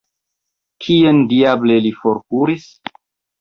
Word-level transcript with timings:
Kien, 0.85 1.19
diable, 1.33 1.77
li 1.87 1.93
forkuris? 1.99 2.67